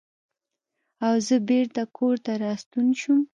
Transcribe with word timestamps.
او 1.05 1.13
زۀ 1.27 1.35
بېرته 1.49 1.81
کورته 1.97 2.31
راستون 2.43 2.87
شوم 2.99 3.19
ـ 3.23 3.27